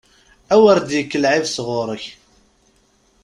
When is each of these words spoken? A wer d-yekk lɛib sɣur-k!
A 0.53 0.55
wer 0.61 0.77
d-yekk 0.87 1.13
lɛib 1.21 1.45
sɣur-k! 1.55 2.03